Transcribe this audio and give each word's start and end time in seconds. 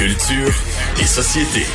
Culture 0.00 0.54
et 0.98 1.04
société. 1.04 1.66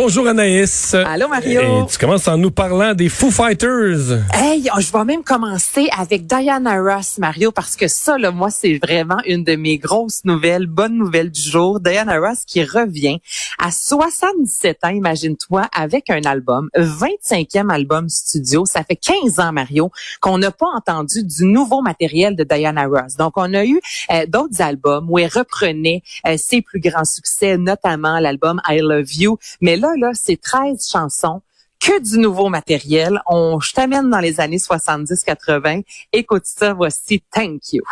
Bonjour 0.00 0.28
Anaïs. 0.28 0.94
Allô 0.94 1.26
Mario. 1.26 1.60
Et 1.60 1.86
tu 1.90 1.98
commences 1.98 2.28
en 2.28 2.38
nous 2.38 2.52
parlant 2.52 2.94
des 2.94 3.08
Foo 3.08 3.32
Fighters. 3.32 4.12
Hey, 4.32 4.70
je 4.78 4.92
vais 4.92 5.04
même 5.04 5.24
commencer 5.24 5.88
avec 5.98 6.24
Diana 6.24 6.80
Ross, 6.80 7.18
Mario, 7.18 7.50
parce 7.50 7.74
que 7.74 7.88
ça, 7.88 8.16
là, 8.16 8.30
moi, 8.30 8.48
c'est 8.48 8.78
vraiment 8.78 9.18
une 9.26 9.42
de 9.42 9.56
mes 9.56 9.76
grosses 9.76 10.24
nouvelles, 10.24 10.68
bonnes 10.68 10.96
nouvelles 10.96 11.32
du 11.32 11.40
jour. 11.42 11.80
Diana 11.80 12.20
Ross 12.20 12.44
qui 12.46 12.62
revient 12.62 13.18
à 13.58 13.72
77 13.72 14.84
ans, 14.84 14.90
imagine-toi, 14.90 15.66
avec 15.76 16.10
un 16.10 16.22
album, 16.22 16.68
25e 16.76 17.68
album 17.68 18.08
studio. 18.08 18.66
Ça 18.66 18.84
fait 18.84 18.94
15 18.94 19.40
ans, 19.40 19.52
Mario, 19.52 19.90
qu'on 20.20 20.38
n'a 20.38 20.52
pas 20.52 20.68
entendu 20.76 21.24
du 21.24 21.44
nouveau 21.44 21.82
matériel 21.82 22.36
de 22.36 22.44
Diana 22.44 22.86
Ross. 22.86 23.16
Donc, 23.16 23.32
on 23.34 23.52
a 23.52 23.64
eu 23.64 23.80
euh, 24.12 24.26
d'autres 24.26 24.62
albums 24.62 25.10
où 25.10 25.18
elle 25.18 25.26
reprenait 25.26 26.04
euh, 26.24 26.36
ses 26.36 26.62
plus 26.62 26.78
grands 26.78 27.04
succès, 27.04 27.58
notamment 27.58 28.20
l'album 28.20 28.60
I 28.68 28.78
Love 28.78 29.12
You. 29.12 29.38
Mais 29.60 29.76
là, 29.76 29.87
là, 29.96 30.10
c'est 30.14 30.40
13 30.40 30.88
chansons 30.90 31.42
que 31.80 32.00
du 32.00 32.18
nouveau 32.18 32.48
matériel. 32.48 33.20
On, 33.26 33.60
je 33.60 33.72
t'amène 33.72 34.10
dans 34.10 34.18
les 34.18 34.40
années 34.40 34.58
70-80. 34.58 35.82
Écoute 36.12 36.44
ça, 36.44 36.72
voici 36.74 37.22
Thank 37.32 37.72
You. 37.72 37.82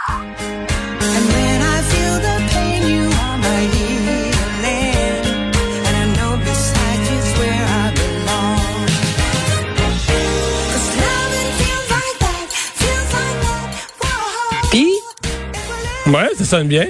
Puis, 14.70 14.92
Ouais, 16.06 16.28
ça 16.36 16.44
sonne 16.44 16.68
bien. 16.68 16.86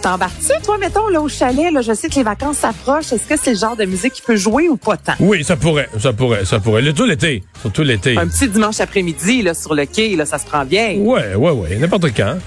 T'embarques-tu, 0.00 0.52
toi, 0.62 0.78
mettons, 0.78 1.08
là, 1.08 1.20
au 1.20 1.28
chalet, 1.28 1.72
là, 1.72 1.82
je 1.82 1.92
sais 1.92 2.08
que 2.08 2.14
les 2.14 2.22
vacances 2.22 2.58
s'approchent. 2.58 3.12
Est-ce 3.12 3.28
que 3.28 3.36
c'est 3.40 3.52
le 3.52 3.58
genre 3.58 3.76
de 3.76 3.84
musique 3.84 4.12
qui 4.14 4.22
peut 4.22 4.36
jouer 4.36 4.68
ou 4.68 4.76
pas 4.76 4.96
tant? 4.96 5.14
Oui, 5.20 5.44
ça 5.44 5.56
pourrait, 5.56 5.88
ça 5.98 6.12
pourrait, 6.12 6.44
ça 6.44 6.60
pourrait. 6.60 6.82
Le 6.82 6.92
tout 6.92 7.04
l'été, 7.04 7.44
surtout 7.60 7.82
l'été. 7.82 8.16
Un 8.16 8.28
petit 8.28 8.48
dimanche 8.48 8.80
après-midi, 8.80 9.42
là, 9.42 9.54
sur 9.54 9.74
le 9.74 9.86
quai, 9.86 10.16
là, 10.16 10.26
ça 10.26 10.38
se 10.38 10.46
prend 10.46 10.64
bien. 10.64 10.96
Ouais, 10.96 11.34
ouais, 11.34 11.50
ouais, 11.50 11.76
n'importe 11.76 12.14
quand. 12.16 12.38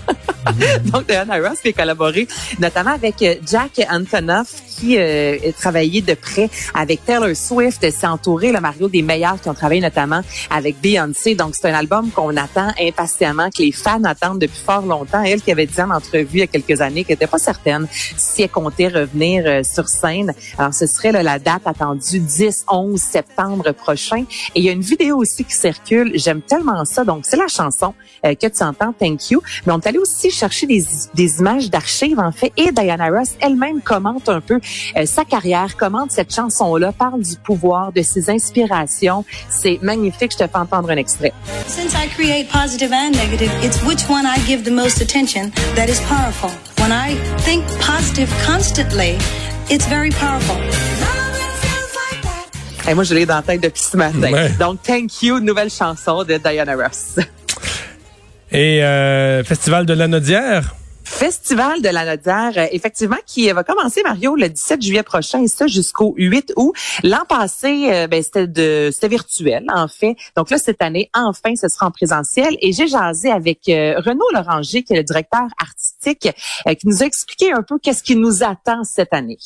Donc, 0.91 1.07
Diana 1.07 1.37
Ross 1.37 1.59
qui 1.61 1.69
a 1.69 1.73
collaboré 1.73 2.27
notamment 2.59 2.91
avec 2.91 3.21
euh, 3.21 3.35
Jack 3.45 3.81
Antonoff 3.89 4.61
qui 4.67 4.97
euh, 4.97 5.37
a 5.47 5.51
travaillé 5.51 6.01
de 6.01 6.13
près 6.13 6.49
avec 6.73 7.05
Taylor 7.05 7.35
Swift. 7.35 7.89
s'est 7.89 8.07
entouré, 8.07 8.51
le 8.51 8.59
Mario, 8.59 8.87
des 8.87 9.01
meilleurs 9.01 9.39
qui 9.39 9.49
ont 9.49 9.53
travaillé 9.53 9.81
notamment 9.81 10.21
avec 10.49 10.81
Beyoncé. 10.81 11.35
Donc, 11.35 11.53
c'est 11.55 11.69
un 11.69 11.75
album 11.75 12.09
qu'on 12.09 12.35
attend 12.37 12.69
impatiemment, 12.79 13.49
que 13.49 13.61
les 13.61 13.71
fans 13.71 14.03
attendent 14.03 14.39
depuis 14.39 14.61
fort 14.63 14.85
longtemps. 14.85 15.23
Elle 15.23 15.41
qui 15.41 15.51
avait 15.51 15.65
dit 15.65 15.81
en 15.81 15.91
entrevue 15.91 16.27
il 16.33 16.39
y 16.39 16.43
a 16.43 16.47
quelques 16.47 16.81
années 16.81 17.03
qu'elle 17.03 17.15
n'était 17.15 17.27
pas 17.27 17.37
certaine 17.41 17.87
si 18.17 18.43
elle 18.43 18.49
comptait 18.49 18.87
revenir 18.87 19.43
euh, 19.45 19.61
sur 19.63 19.87
scène. 19.87 20.33
Alors, 20.57 20.73
ce 20.73 20.85
serait 20.85 21.11
là, 21.11 21.23
la 21.23 21.39
date 21.39 21.63
attendue 21.65 22.19
10-11 22.19 22.97
septembre 22.97 23.71
prochain. 23.71 24.23
Et 24.55 24.59
il 24.59 24.63
y 24.63 24.69
a 24.69 24.71
une 24.71 24.81
vidéo 24.81 25.17
aussi 25.17 25.43
qui 25.43 25.55
circule. 25.55 26.11
J'aime 26.15 26.41
tellement 26.41 26.85
ça. 26.85 27.03
Donc, 27.03 27.25
c'est 27.25 27.37
la 27.37 27.47
chanson 27.47 27.93
euh, 28.25 28.35
que 28.35 28.47
tu 28.47 28.63
entends, 28.63 28.93
Thank 28.93 29.31
You. 29.31 29.41
Mais 29.65 29.73
on 29.73 29.79
est 29.79 29.87
allé 29.87 29.97
aussi 29.97 30.31
chercher 30.31 30.67
des, 30.67 30.85
des 31.13 31.39
images 31.39 31.69
d'archives, 31.69 32.19
en 32.19 32.31
fait. 32.31 32.51
Et 32.57 32.71
Diana 32.71 33.09
Ross 33.09 33.31
elle-même 33.39 33.81
commente 33.81 34.29
un 34.29 34.41
peu 34.41 34.59
euh, 34.97 35.05
sa 35.05 35.25
carrière, 35.25 35.75
commente 35.77 36.11
cette 36.11 36.33
chanson-là, 36.33 36.91
parle 36.91 37.21
du 37.21 37.35
pouvoir, 37.35 37.91
de 37.91 38.01
ses 38.01 38.29
inspirations. 38.29 39.25
C'est 39.49 39.79
magnifique. 39.81 40.31
Je 40.33 40.45
te 40.45 40.47
fais 40.47 40.57
entendre 40.57 40.89
un 40.91 40.97
extrait. 40.97 41.33
Since 41.67 41.93
I 41.93 42.07
create 42.15 42.49
positive 42.49 42.91
and 42.93 43.11
negative, 43.11 43.51
it's 43.63 43.81
which 43.83 44.09
one 44.09 44.25
I 44.25 44.39
give 44.45 44.63
the 44.63 44.71
most 44.71 45.01
attention 45.01 45.51
that 45.75 45.87
is 45.87 45.99
powerful. 46.01 46.51
When 46.81 46.91
I 46.91 47.13
think 47.45 47.63
positive 47.79 48.27
constantly, 48.43 49.15
it's 49.69 49.85
very 49.87 50.09
powerful. 50.09 50.57
Et 52.89 52.95
moi, 52.95 53.03
je 53.03 53.13
l'ai 53.13 53.27
dans 53.27 53.35
la 53.35 53.43
tête 53.43 53.61
depuis 53.61 53.83
ce 53.83 53.95
matin. 53.95 54.31
Ouais. 54.31 54.49
Donc, 54.59 54.81
Thank 54.81 55.21
You, 55.21 55.39
nouvelle 55.39 55.69
chanson 55.69 56.23
de 56.23 56.37
Diana 56.37 56.75
Ross. 56.75 57.19
Et 58.51 58.83
euh, 58.83 59.43
Festival 59.43 59.85
de 59.85 59.93
l'Anodière. 59.93 60.73
Festival 61.21 61.83
de 61.83 61.89
la 61.89 62.03
Nodière, 62.03 62.51
euh, 62.57 62.65
effectivement, 62.71 63.19
qui 63.27 63.47
va 63.51 63.63
commencer, 63.63 64.01
Mario, 64.01 64.35
le 64.35 64.49
17 64.49 64.81
juillet 64.81 65.03
prochain, 65.03 65.43
et 65.43 65.47
ça 65.47 65.67
jusqu'au 65.67 66.15
8 66.17 66.53
août. 66.55 66.73
L'an 67.03 67.25
passé, 67.29 67.93
euh, 67.93 68.07
ben, 68.07 68.23
c'était 68.23 68.47
de 68.47 68.89
c'était 68.91 69.07
virtuel, 69.07 69.67
en 69.71 69.87
fait. 69.87 70.15
Donc 70.35 70.49
là, 70.49 70.57
cette 70.57 70.81
année, 70.81 71.11
enfin, 71.13 71.55
ce 71.55 71.67
sera 71.67 71.85
en 71.85 71.91
présentiel. 71.91 72.57
Et 72.59 72.71
j'ai 72.71 72.87
jasé 72.87 73.29
avec 73.29 73.69
euh, 73.69 73.99
Renaud 73.99 74.25
Loranger, 74.33 74.81
qui 74.81 74.93
est 74.93 74.97
le 74.97 75.03
directeur 75.03 75.43
artistique, 75.61 76.27
euh, 76.67 76.73
qui 76.73 76.87
nous 76.87 77.03
a 77.03 77.05
expliqué 77.05 77.53
un 77.53 77.61
peu 77.61 77.77
qu'est-ce 77.77 78.01
qui 78.01 78.15
nous 78.15 78.41
attend 78.41 78.83
cette 78.83 79.13
année. 79.13 79.37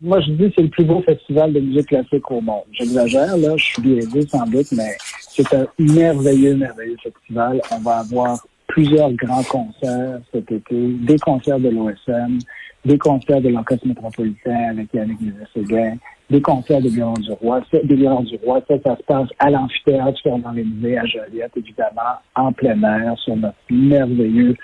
Moi, 0.00 0.20
je 0.22 0.32
dis 0.32 0.48
que 0.48 0.54
c'est 0.56 0.62
le 0.62 0.70
plus 0.70 0.84
beau 0.84 1.02
festival 1.02 1.52
de 1.52 1.60
musique 1.60 1.86
classique 1.86 2.28
au 2.32 2.40
monde. 2.40 2.64
J'exagère, 2.72 3.36
là, 3.36 3.56
je 3.56 3.64
suis 3.64 3.80
biaisé 3.80 4.26
sans 4.26 4.44
doute, 4.46 4.72
mais 4.72 4.96
c'est 5.28 5.54
un 5.54 5.68
merveilleux, 5.78 6.56
merveilleux 6.56 6.96
festival. 7.00 7.60
On 7.70 7.78
va 7.78 7.98
avoir 7.98 8.44
plusieurs 8.70 9.12
grands 9.12 9.42
concerts 9.42 10.20
cet 10.32 10.50
été, 10.50 10.88
des 11.00 11.18
concerts 11.18 11.58
de 11.58 11.68
l'OSM, 11.68 12.38
des 12.84 12.98
concerts 12.98 13.40
de 13.40 13.48
l'Orchestre 13.48 13.86
métropolitain 13.86 14.70
avec 14.70 14.92
Yannick 14.94 15.20
Nézet-Séguin, 15.20 15.96
des 16.30 16.40
concerts 16.40 16.80
de 16.80 16.88
Guillaume 16.88 17.14
du 17.14 17.32
Roi. 17.32 17.60
Ça, 17.70 17.78
de 17.82 17.94
du 17.94 18.36
Roi, 18.44 18.62
ça, 18.68 18.74
ça 18.86 18.96
se 18.96 19.02
passe 19.02 19.28
à 19.38 19.50
l'amphithéâtre 19.50 20.18
Fernand 20.22 20.52
Léminé 20.52 20.98
à 20.98 21.04
Joliette, 21.04 21.52
évidemment, 21.56 22.18
en 22.36 22.52
plein 22.52 22.80
air, 22.82 23.18
sur 23.18 23.36
notre 23.36 23.56
merveilleux 23.70 24.56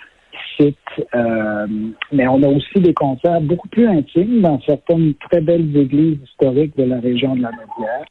site. 0.57 0.77
Euh, 1.15 1.67
mais 2.13 2.29
on 2.29 2.43
a 2.43 2.49
aussi 2.49 2.81
des 2.81 2.95
concerts 2.95 3.41
beaucoup 3.41 3.69
plus 3.69 3.89
intimes 3.89 4.41
dans 4.41 4.61
certaines 4.61 5.15
très 5.15 5.41
belles 5.41 5.77
églises 5.77 6.19
historiques 6.31 6.77
de 6.77 6.85
la 6.85 7.01
région 7.01 7.35
de 7.35 7.43
la 7.43 7.51
Naudière. 7.51 8.05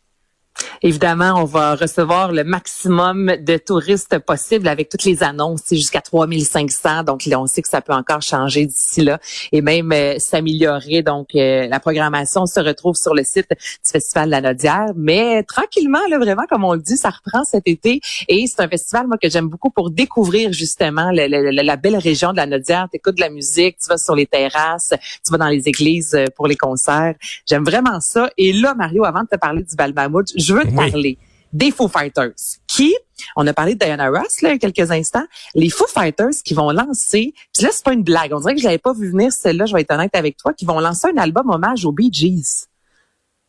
Évidemment, 0.81 1.33
on 1.37 1.45
va 1.45 1.75
recevoir 1.75 2.31
le 2.31 2.43
maximum 2.43 3.35
de 3.39 3.57
touristes 3.57 4.19
possible 4.19 4.67
avec 4.67 4.89
toutes 4.89 5.03
les 5.05 5.23
annonces, 5.23 5.61
c'est 5.65 5.77
jusqu'à 5.77 6.01
3500. 6.01 7.03
Donc, 7.03 7.27
on 7.33 7.47
sait 7.47 7.61
que 7.61 7.69
ça 7.69 7.81
peut 7.81 7.93
encore 7.93 8.21
changer 8.21 8.65
d'ici 8.65 9.01
là 9.01 9.19
et 9.51 9.61
même 9.61 9.91
euh, 9.91 10.15
s'améliorer. 10.19 11.01
Donc, 11.01 11.29
euh, 11.35 11.67
la 11.67 11.79
programmation 11.79 12.45
se 12.45 12.59
retrouve 12.59 12.95
sur 12.95 13.13
le 13.13 13.23
site 13.23 13.49
du 13.49 13.91
Festival 13.91 14.27
de 14.27 14.31
la 14.31 14.41
Nodière. 14.41 14.87
Mais 14.95 15.43
tranquillement, 15.43 15.99
là, 16.09 16.17
vraiment, 16.17 16.45
comme 16.49 16.63
on 16.63 16.73
le 16.73 16.81
dit, 16.81 16.97
ça 16.97 17.09
reprend 17.09 17.43
cet 17.43 17.67
été. 17.67 18.01
Et 18.27 18.45
c'est 18.47 18.61
un 18.61 18.67
festival, 18.67 19.07
moi, 19.07 19.17
que 19.21 19.29
j'aime 19.29 19.47
beaucoup 19.47 19.69
pour 19.69 19.91
découvrir 19.91 20.51
justement 20.53 21.11
la 21.11 21.75
belle 21.75 21.97
région 21.97 22.31
de 22.31 22.37
la 22.37 22.45
Nodière. 22.45 22.87
Tu 22.91 22.97
écoutes 22.97 23.15
de 23.15 23.21
la 23.21 23.29
musique, 23.29 23.77
tu 23.79 23.87
vas 23.87 23.97
sur 23.97 24.15
les 24.15 24.25
terrasses, 24.25 24.93
tu 25.25 25.31
vas 25.31 25.37
dans 25.37 25.47
les 25.47 25.67
églises 25.67 26.13
euh, 26.15 26.25
pour 26.35 26.47
les 26.47 26.55
concerts. 26.55 27.15
J'aime 27.47 27.63
vraiment 27.63 27.99
ça. 27.99 28.29
Et 28.37 28.53
là, 28.53 28.73
Mario, 28.75 29.05
avant 29.05 29.23
de 29.23 29.27
te 29.27 29.35
parler 29.35 29.63
du 29.63 29.75
bal 29.75 29.93
je 30.35 30.53
veux 30.53 30.64
Oui. 30.71 30.91
parler 30.91 31.17
des 31.53 31.71
Foo 31.71 31.87
Fighters 31.87 32.33
qui, 32.67 32.93
on 33.37 33.47
a 33.47 33.53
parlé 33.53 33.75
de 33.75 33.79
Diana 33.79 34.09
Ross 34.09 34.41
là, 34.41 34.49
il 34.49 34.51
y 34.51 34.55
a 34.55 34.57
quelques 34.57 34.91
instants, 34.91 35.25
les 35.53 35.69
Foo 35.69 35.85
Fighters 35.87 36.33
qui 36.43 36.53
vont 36.53 36.71
lancer, 36.71 37.33
puis 37.53 37.63
là 37.63 37.69
c'est 37.71 37.83
pas 37.83 37.93
une 37.93 38.03
blague, 38.03 38.33
on 38.33 38.39
dirait 38.39 38.55
que 38.55 38.59
je 38.59 38.65
l'avais 38.65 38.77
pas 38.77 38.93
vu 38.93 39.09
venir 39.09 39.31
celle-là, 39.31 39.65
je 39.65 39.73
vais 39.73 39.81
être 39.81 39.91
honnête 39.91 40.13
avec 40.15 40.37
toi, 40.37 40.53
qui 40.53 40.65
vont 40.65 40.79
lancer 40.79 41.07
un 41.13 41.17
album 41.17 41.49
hommage 41.49 41.85
aux 41.85 41.93
Bee 41.93 42.11
Gees. 42.11 42.67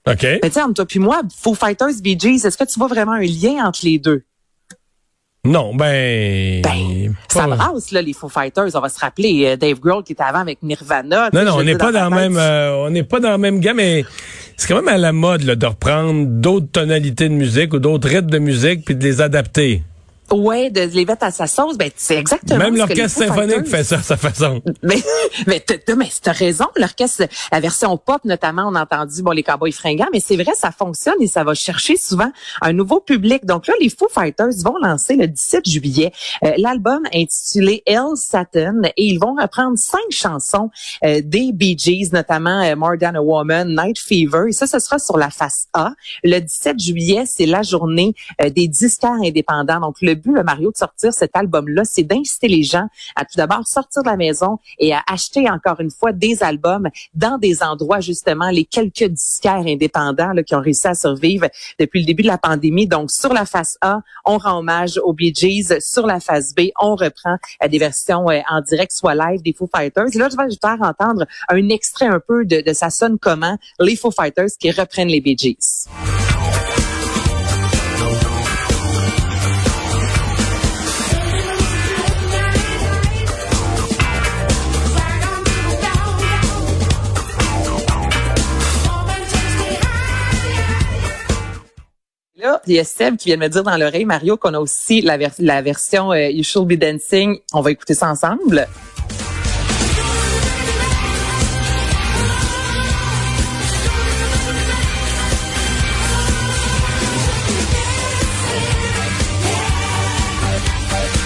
OK. 0.08 0.22
Mais 0.22 0.58
entre 0.58 0.74
toi 0.74 0.86
puis 0.86 1.00
moi, 1.00 1.22
Foo 1.36 1.54
Fighters, 1.54 2.00
Bee 2.00 2.16
Gees, 2.18 2.46
est-ce 2.46 2.56
que 2.56 2.64
tu 2.64 2.78
vois 2.78 2.88
vraiment 2.88 3.12
un 3.12 3.22
lien 3.22 3.66
entre 3.66 3.80
les 3.82 3.98
deux? 3.98 4.22
Non, 5.44 5.74
ben... 5.74 6.60
Ben, 6.62 7.14
ça 7.28 7.46
brasse, 7.46 7.92
là, 7.92 8.02
les 8.02 8.12
Foo 8.12 8.28
Fighters. 8.28 8.74
On 8.74 8.80
va 8.80 8.88
se 8.88 8.98
rappeler 8.98 9.46
euh, 9.46 9.56
Dave 9.56 9.78
Grohl 9.78 10.02
qui 10.02 10.12
était 10.12 10.24
avant 10.24 10.40
avec 10.40 10.60
Nirvana. 10.62 11.30
Non, 11.32 11.44
non, 11.44 11.56
on 11.58 11.62
n'est 11.62 11.76
pas 11.76 11.92
dans 11.92 12.08
la 12.08 12.10
même, 12.10 12.36
euh, 12.36 12.86
on 12.86 12.90
n'est 12.90 13.04
pas 13.04 13.20
dans 13.20 13.30
la 13.30 13.38
même 13.38 13.60
gamme, 13.60 13.76
mais 13.76 14.04
c'est 14.56 14.68
quand 14.68 14.76
même 14.76 14.88
à 14.88 14.98
la 14.98 15.12
mode 15.12 15.42
là, 15.42 15.54
de 15.54 15.66
reprendre 15.66 16.26
d'autres 16.26 16.70
tonalités 16.72 17.28
de 17.28 17.34
musique 17.34 17.74
ou 17.74 17.78
d'autres 17.78 18.08
rythmes 18.08 18.30
de 18.30 18.38
musique 18.38 18.84
puis 18.84 18.94
de 18.94 19.04
les 19.04 19.20
adapter. 19.20 19.82
Ouais, 20.32 20.70
de 20.70 20.80
les 20.80 21.04
mettre 21.04 21.24
à 21.24 21.30
sa 21.30 21.46
sauce, 21.46 21.76
ben 21.78 21.90
c'est 21.96 22.16
exactement 22.16 22.58
Même 22.58 22.76
l'orchestre 22.76 23.24
symphonique 23.24 23.66
fait 23.66 23.84
ça 23.84 23.96
à 23.96 24.02
sa 24.02 24.16
façon. 24.16 24.60
Mais, 24.82 25.02
mais 25.46 25.60
t'as, 25.60 26.32
raison, 26.32 26.66
l'orchestre, 26.76 27.24
la 27.52 27.60
version 27.60 27.96
pop 27.96 28.24
notamment, 28.24 28.68
on 28.68 28.74
a 28.74 28.82
entendu 28.82 29.22
bon 29.22 29.30
les 29.30 29.42
Cowboys 29.42 29.72
fringants, 29.72 30.08
mais 30.12 30.20
c'est 30.20 30.36
vrai, 30.36 30.52
ça 30.54 30.72
fonctionne 30.72 31.20
et 31.20 31.26
ça 31.26 31.44
va 31.44 31.54
chercher 31.54 31.96
souvent 31.96 32.30
un 32.62 32.72
nouveau 32.72 33.00
public. 33.00 33.46
Donc 33.46 33.66
là, 33.66 33.74
les 33.80 33.88
Foo 33.88 34.08
Fighters 34.10 34.62
vont 34.64 34.76
lancer 34.82 35.16
le 35.16 35.28
17 35.28 35.68
juillet 35.68 36.12
euh, 36.44 36.52
l'album 36.58 37.02
intitulé 37.12 37.82
Hell 37.86 38.16
Satin 38.16 38.82
et 38.96 39.04
ils 39.04 39.18
vont 39.18 39.34
reprendre 39.34 39.78
cinq 39.78 40.10
chansons 40.10 40.70
euh, 41.04 41.20
des 41.24 41.52
Bee 41.52 41.76
Gees, 41.78 42.10
notamment 42.12 42.62
euh, 42.62 42.76
More 42.76 42.96
Than 43.00 43.14
a 43.14 43.20
Woman, 43.20 43.74
Night 43.74 43.98
Fever. 43.98 44.48
Et 44.48 44.52
ça, 44.52 44.66
ce 44.66 44.78
sera 44.78 44.98
sur 44.98 45.16
la 45.16 45.30
face 45.30 45.68
A. 45.72 45.92
Le 46.22 46.40
17 46.40 46.78
juillet, 46.78 47.24
c'est 47.26 47.46
la 47.46 47.62
journée 47.62 48.14
euh, 48.42 48.50
des 48.50 48.68
disquaires 48.68 49.18
indépendants. 49.22 49.80
Donc 49.80 49.96
le 50.02 50.15
but, 50.16 50.42
Mario, 50.44 50.70
de 50.70 50.76
sortir 50.76 51.12
cet 51.12 51.30
album-là, 51.34 51.84
c'est 51.84 52.02
d'inciter 52.02 52.48
les 52.48 52.62
gens 52.62 52.86
à 53.14 53.24
tout 53.24 53.36
d'abord 53.36 53.66
sortir 53.66 54.02
de 54.02 54.08
la 54.08 54.16
maison 54.16 54.58
et 54.78 54.92
à 54.92 55.02
acheter 55.06 55.48
encore 55.50 55.80
une 55.80 55.90
fois 55.90 56.12
des 56.12 56.42
albums 56.42 56.88
dans 57.14 57.38
des 57.38 57.62
endroits, 57.62 58.00
justement, 58.00 58.50
les 58.50 58.64
quelques 58.64 59.04
disquaires 59.04 59.64
indépendants 59.66 60.32
là, 60.32 60.42
qui 60.42 60.54
ont 60.54 60.60
réussi 60.60 60.88
à 60.88 60.94
survivre 60.94 61.48
depuis 61.78 62.00
le 62.00 62.06
début 62.06 62.22
de 62.22 62.28
la 62.28 62.38
pandémie. 62.38 62.86
Donc, 62.86 63.10
sur 63.10 63.32
la 63.32 63.46
face 63.46 63.76
A, 63.80 64.00
on 64.24 64.38
rend 64.38 64.58
hommage 64.58 64.98
aux 65.02 65.12
Bee 65.12 65.34
Gees. 65.34 65.80
Sur 65.80 66.06
la 66.06 66.20
face 66.20 66.54
B, 66.54 66.68
on 66.80 66.94
reprend 66.94 67.36
euh, 67.62 67.68
des 67.68 67.78
versions 67.78 68.28
euh, 68.30 68.40
en 68.48 68.60
direct, 68.60 68.92
soit 68.92 69.14
live 69.14 69.42
des 69.42 69.52
Foo 69.52 69.68
Fighters. 69.74 70.08
Et 70.12 70.18
là, 70.18 70.28
je 70.30 70.36
vais 70.36 70.46
vous 70.46 70.56
faire 70.60 70.78
entendre 70.80 71.26
un 71.48 71.68
extrait 71.68 72.06
un 72.06 72.20
peu 72.20 72.44
de, 72.44 72.60
de 72.60 72.72
ça 72.72 72.90
sonne 72.90 73.18
comment, 73.18 73.56
les 73.80 73.96
Foo 73.96 74.10
Fighters 74.10 74.50
qui 74.58 74.70
reprennent 74.70 75.08
les 75.08 75.20
Bee 75.20 75.36
Gees. 75.36 75.88
Il 92.66 92.74
y 92.74 92.78
a 92.80 92.84
Seb 92.84 93.16
qui 93.16 93.28
vient 93.28 93.36
de 93.36 93.42
me 93.42 93.48
dire 93.48 93.62
dans 93.62 93.76
l'oreille, 93.76 94.04
Mario, 94.04 94.36
qu'on 94.36 94.54
a 94.54 94.58
aussi 94.58 95.00
la, 95.00 95.16
ver- 95.16 95.30
la 95.38 95.62
version 95.62 96.12
euh, 96.12 96.28
You 96.30 96.42
Should 96.42 96.66
Be 96.66 96.74
Dancing. 96.78 97.38
On 97.52 97.60
va 97.60 97.70
écouter 97.70 97.94
ça 97.94 98.08
ensemble. 98.08 98.66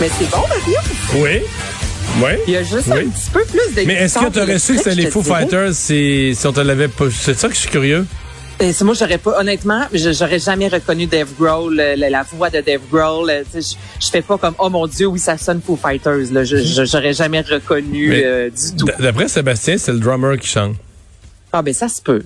Mais 0.01 0.09
c'est 0.19 0.31
bon, 0.31 0.39
Mario. 0.49 0.79
Oui. 1.17 1.41
Oui. 2.23 2.31
Il 2.47 2.55
y 2.55 2.57
a 2.57 2.63
juste 2.63 2.89
Oui. 2.89 3.01
un 3.07 3.11
petit 3.11 3.31
peu 3.33 3.45
plus 3.45 3.75
de 3.83 3.87
Mais 3.87 3.95
est-ce 3.95 4.19
que 4.19 4.31
tu 4.31 4.41
aurais 4.41 4.59
su 4.59 4.73
que 4.75 4.79
c'était 4.79 4.95
les 4.95 5.11
Foo 5.11 5.23
Fighters 5.23 5.75
si, 5.75 6.35
si 6.35 6.47
on 6.47 6.53
te 6.53 6.61
l'avait 6.61 6.89
pas... 6.89 7.05
C'est 7.11 7.39
ça 7.39 7.49
que 7.49 7.55
je 7.55 7.61
suis 7.61 7.69
curieux? 7.71 8.07
Euh, 8.63 8.73
c'est 8.75 8.85
moi, 8.85 8.95
j'aurais 8.95 9.17
pas, 9.19 9.41
honnêtement, 9.41 9.87
j'aurais 9.93 10.39
jamais 10.39 10.69
reconnu 10.69 11.07
Dave 11.07 11.29
Grohl, 11.39 11.81
euh, 11.81 11.97
la, 11.97 12.11
la 12.11 12.23
voix 12.23 12.51
de 12.51 12.61
Dave 12.61 12.83
Grohl. 12.93 13.31
euh, 13.31 13.43
Je, 13.55 13.61
je 13.61 14.11
fais 14.11 14.21
pas 14.21 14.37
comme, 14.37 14.55
oh 14.59 14.69
mon 14.69 14.87
Dieu, 14.87 15.07
oui, 15.07 15.19
ça 15.19 15.39
sonne 15.39 15.63
Foo 15.63 15.77
Fighters. 15.77 16.31
Là. 16.31 16.45
Je, 16.45 16.85
j'aurais 16.85 17.15
jamais 17.15 17.41
reconnu 17.41 18.13
euh, 18.13 18.51
du 18.51 18.77
tout. 18.77 18.87
D'après 18.99 19.29
Sébastien, 19.29 19.79
c'est 19.79 19.93
le 19.93 19.99
drummer 19.99 20.39
qui 20.39 20.47
chante. 20.47 20.77
Ah 21.53 21.63
ben 21.63 21.73
ça 21.73 21.89
se 21.89 22.03
peut. 22.03 22.23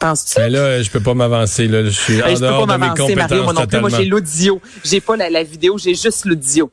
Penses-tu? 0.00 0.40
Mais 0.40 0.50
là, 0.50 0.82
je 0.82 0.90
peux 0.90 1.00
pas 1.00 1.14
m'avancer. 1.14 1.66
Là. 1.68 1.84
Je 1.84 1.90
suis 1.90 2.22
en 2.22 2.26
Ben, 2.26 2.34
je 2.34 2.40
peux 2.40 2.46
pas 2.46 2.60
de 2.60 2.72
mes 2.72 2.78
m'avancer, 2.78 3.14
Mario, 3.14 3.42
moi 3.44 3.52
non 3.52 3.66
plus. 3.66 3.80
Moi, 3.80 3.90
j'ai 3.90 4.04
l'audio. 4.04 4.60
J'ai 4.84 5.00
pas 5.00 5.16
la, 5.16 5.30
la 5.30 5.42
vidéo, 5.44 5.78
j'ai 5.78 5.94
juste 5.94 6.24
l'audio. 6.24 6.70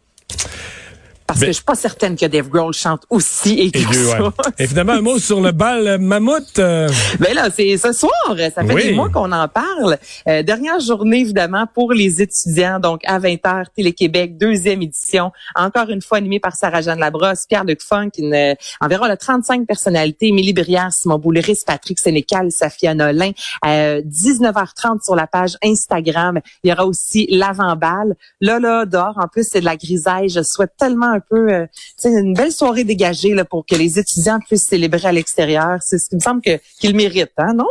Parce 1.27 1.39
que 1.39 1.47
je 1.47 1.51
suis 1.53 1.63
pas 1.63 1.73
certaine 1.75 2.15
que 2.15 2.25
Dave 2.27 2.49
Grohl 2.49 2.71
chante 2.73 3.01
aussi 3.09 3.59
Et 3.59 3.71
que 3.71 3.79
ouais. 3.79 4.31
ça. 4.33 4.53
Et 4.59 4.67
finalement, 4.67 4.93
un 4.93 5.01
mot 5.01 5.17
sur 5.17 5.41
le 5.41 5.51
bal 5.51 5.87
euh, 5.87 5.97
mammouth. 5.97 6.59
euh, 6.59 6.87
Ben 7.19 7.33
là, 7.33 7.49
c'est 7.55 7.77
ce 7.77 7.91
soir. 7.93 8.11
Ça 8.53 8.63
fait 8.63 8.73
Oui. 8.73 8.83
des 8.83 8.93
mois 8.93 9.09
qu'on 9.09 9.31
en 9.31 9.47
parle. 9.47 9.97
Euh, 10.27 10.43
dernière 10.43 10.79
journée, 10.79 11.21
évidemment, 11.21 11.65
pour 11.73 11.93
les 11.93 12.21
étudiants. 12.21 12.79
Donc, 12.79 13.01
à 13.05 13.19
20h, 13.19 13.65
Télé-Québec, 13.75 14.37
deuxième 14.37 14.81
édition. 14.83 15.31
Encore 15.55 15.89
une 15.89 16.01
fois, 16.01 16.19
animée 16.19 16.39
par 16.39 16.55
Sarah-Jeanne 16.55 16.99
Labrosse, 16.99 17.45
Pierre-Luc 17.47 17.81
Funk, 17.81 18.09
une, 18.19 18.33
euh, 18.33 18.53
environ 18.79 19.05
là, 19.05 19.17
35 19.17 19.65
personnalités. 19.65 20.27
Émilie 20.27 20.53
Brière, 20.53 20.91
Simon 20.91 21.17
Bouliris, 21.17 21.63
Patrick 21.65 21.97
Sénécal, 21.99 22.51
Safia 22.51 22.93
Nolin. 22.93 23.31
Euh, 23.65 24.01
19h30 24.05 25.03
sur 25.03 25.15
la 25.15 25.25
page 25.27 25.57
Instagram. 25.63 26.39
Il 26.63 26.69
y 26.69 26.73
aura 26.73 26.85
aussi 26.85 27.27
l'avant-balle. 27.31 28.15
Là, 28.41 28.59
là, 28.59 28.85
dehors, 28.85 29.17
en 29.17 29.27
plus, 29.27 29.47
c'est 29.49 29.59
de 29.61 29.65
la 29.65 29.75
grisaille. 29.75 30.29
Je 30.29 30.43
souhaite 30.43 30.71
tellement 30.77 31.13
un 31.15 31.19
peu, 31.19 31.51
euh, 31.51 31.65
une 32.03 32.33
belle 32.33 32.51
soirée 32.51 32.83
dégagée 32.83 33.33
là, 33.33 33.45
pour 33.45 33.65
que 33.65 33.75
les 33.75 33.99
étudiants 33.99 34.39
puissent 34.39 34.67
célébrer 34.67 35.07
à 35.07 35.11
l'extérieur. 35.11 35.77
C'est 35.81 35.97
ce 35.97 36.09
qui 36.09 36.15
me 36.15 36.21
semble 36.21 36.41
que 36.41 36.59
qu'ils 36.79 36.95
méritent, 36.95 37.31
hein, 37.37 37.53
non? 37.55 37.67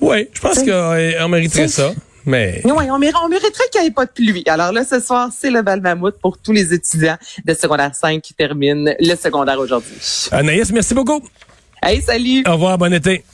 Oui, 0.00 0.28
je 0.32 0.40
pense 0.40 0.58
qu'on 0.58 1.28
mériterait 1.28 1.68
ça. 1.68 1.92
Mais 2.26 2.60
Oui, 2.64 2.90
on, 2.90 2.98
mériterait, 2.98 3.24
on 3.24 3.28
mériterait 3.28 3.64
qu'il 3.72 3.80
n'y 3.80 3.88
ait 3.88 3.92
pas 3.92 4.04
de 4.04 4.10
pluie. 4.10 4.44
Alors 4.46 4.72
là, 4.72 4.84
ce 4.84 5.00
soir, 5.00 5.30
c'est 5.36 5.50
le 5.50 5.62
bal 5.62 5.80
mammouth 5.80 6.18
pour 6.20 6.38
tous 6.38 6.52
les 6.52 6.74
étudiants 6.74 7.16
de 7.44 7.54
secondaire 7.54 7.94
5 7.94 8.20
qui 8.20 8.34
terminent 8.34 8.92
le 8.98 9.14
secondaire 9.16 9.58
aujourd'hui. 9.58 9.96
Anaïs, 10.30 10.70
merci 10.70 10.94
beaucoup. 10.94 11.22
Hey, 11.82 12.02
salut! 12.02 12.42
Au 12.46 12.52
revoir, 12.52 12.76
bon 12.76 12.92
été. 12.92 13.24